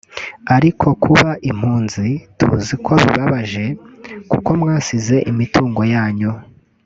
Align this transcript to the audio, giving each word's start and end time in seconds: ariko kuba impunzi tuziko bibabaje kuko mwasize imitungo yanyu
ariko 0.55 0.85
kuba 1.03 1.29
impunzi 1.49 2.05
tuziko 2.39 2.91
bibabaje 3.01 3.65
kuko 4.31 4.49
mwasize 4.61 5.15
imitungo 5.31 5.81
yanyu 5.95 6.31